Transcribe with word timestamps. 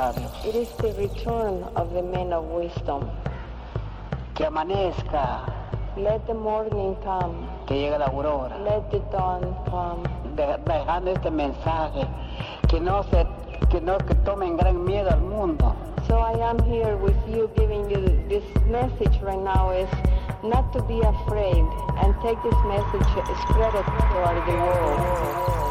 It 0.00 0.54
is 0.54 0.68
the 0.78 0.94
return 0.94 1.62
of 1.76 1.92
the 1.92 2.02
men 2.02 2.32
of 2.32 2.46
wisdom. 2.46 3.10
Que 4.34 4.46
amanezca. 4.46 5.44
Let 5.98 6.26
the 6.26 6.32
morning 6.32 6.96
come. 7.04 7.46
Que 7.66 7.74
llegue 7.76 7.98
la 7.98 8.06
aurora. 8.06 8.56
Let 8.64 8.90
the 8.90 9.00
dawn 9.12 9.54
come. 9.68 10.02
dejando 10.64 11.10
este 11.10 11.30
mensaje 11.30 12.06
que 12.66 12.80
no 12.80 13.02
se 13.10 13.26
que 13.68 13.78
no 13.82 13.98
que 13.98 14.14
tomen 14.24 14.56
gran 14.56 14.82
miedo 14.84 15.10
al 15.10 15.20
mundo. 15.20 15.76
So 16.08 16.16
I 16.16 16.32
am 16.48 16.58
here 16.64 16.96
with 16.96 17.16
you 17.28 17.50
giving 17.54 17.90
you 17.90 18.00
this 18.26 18.44
message 18.68 19.20
right 19.20 19.38
now 19.38 19.70
is 19.70 19.90
not 20.42 20.72
to 20.72 20.82
be 20.84 20.98
afraid 21.00 21.64
and 22.00 22.14
take 22.22 22.40
this 22.42 22.60
message 22.64 23.06
spread 23.42 23.74
it 23.74 23.84
throughout 23.84 24.46
the 24.46 24.56
world. 24.64 25.69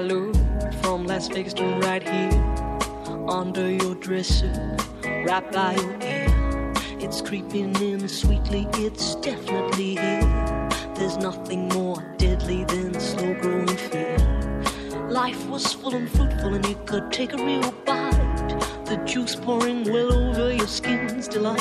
From 0.00 1.04
Las 1.04 1.28
Vegas 1.28 1.52
to 1.52 1.62
right 1.80 2.02
here, 2.02 2.32
under 3.28 3.70
your 3.70 3.94
dresser, 3.96 4.74
right 5.26 5.52
by 5.52 5.74
your 5.74 5.92
ear. 6.00 6.72
It's 6.98 7.20
creeping 7.20 7.76
in 7.82 8.08
sweetly, 8.08 8.66
it's 8.76 9.16
definitely 9.16 9.96
here. 9.96 10.68
There's 10.94 11.18
nothing 11.18 11.68
more 11.68 12.14
deadly 12.16 12.64
than 12.64 12.98
slow 12.98 13.34
growing 13.34 13.66
fear. 13.76 14.16
Life 15.10 15.46
was 15.50 15.70
full 15.74 15.94
and 15.94 16.08
fruitful, 16.08 16.54
and 16.54 16.66
you 16.66 16.78
could 16.86 17.12
take 17.12 17.34
a 17.34 17.36
real 17.36 17.70
bite. 17.84 18.56
The 18.86 19.02
juice 19.04 19.34
pouring 19.34 19.84
well 19.84 20.14
over 20.14 20.50
your 20.50 20.66
skin's 20.66 21.28
delight. 21.28 21.60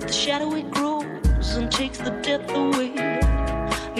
The 0.00 0.10
shadow 0.10 0.54
it 0.54 0.70
grows 0.70 1.54
and 1.54 1.70
takes 1.70 1.98
the 1.98 2.12
depth 2.22 2.50
away 2.50 3.09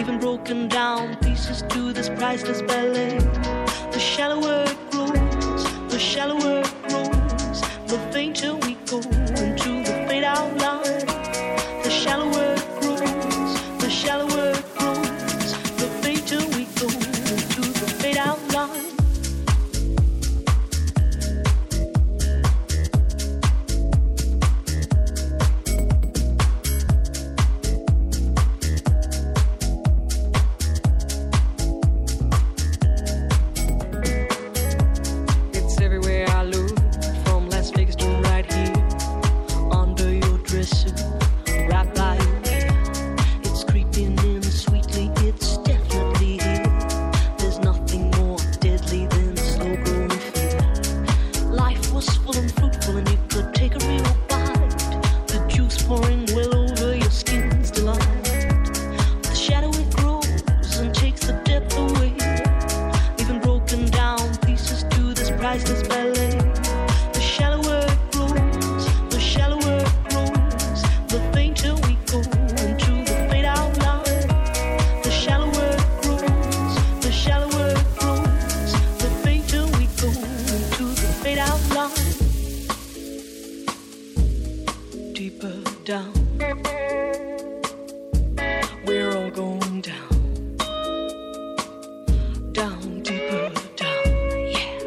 even 0.01 0.17
broken 0.17 0.67
down 0.67 1.15
pieces 1.17 1.61
to 1.69 1.93
this 1.93 2.09
priceless 2.09 2.63
ballet. 2.63 3.19
The 3.91 3.99
shallower 3.99 4.63
it 4.65 4.89
grows, 4.89 5.63
the 5.91 5.99
shallower 5.99 6.61
it 6.61 6.73
grows, 6.89 7.61
the 7.85 7.99
fainter 8.11 8.60
deeper 85.31 85.63
down. 85.85 86.13
We're 88.85 89.15
all 89.15 89.31
going 89.31 89.81
down, 89.81 90.57
down 92.51 93.01
deeper 93.01 93.51
down, 93.75 94.05
yeah. 94.51 94.79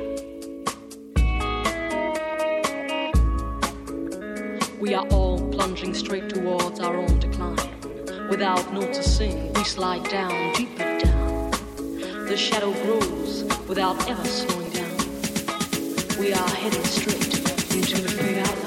We 4.81 4.95
are 4.95 5.07
all 5.09 5.41
plunging 5.51 5.95
straight 5.95 6.29
towards 6.29 6.81
our 6.81 6.97
own 6.97 7.19
decline. 7.19 8.29
Without 8.29 8.73
noticing, 8.73 9.53
we 9.55 9.65
slide 9.65 10.05
down 10.11 10.53
deeper 10.53 10.99
down. 10.99 11.51
The 12.29 12.37
shadow 12.37 12.73
grows 12.85 13.45
without 13.69 14.09
ever 14.09 14.25
slowing 14.25 14.71
down. 14.71 14.97
We 16.19 16.33
are 16.33 16.49
heading 16.49 16.85
straight 16.85 17.35
into 17.75 18.03
the 18.03 18.15
big. 18.19 18.63